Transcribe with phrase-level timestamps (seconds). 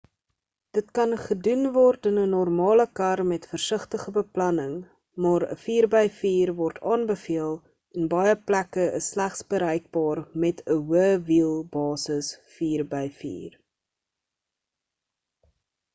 [0.75, 4.71] dit kan gedoen word in ‘n normale kar met versigtige beplanning
[5.25, 7.53] maar ‘n 4x4 word aanbeveel
[8.01, 13.37] en baie plekke is slegs bereikbaar met ‘n hoë wiel basis 4x4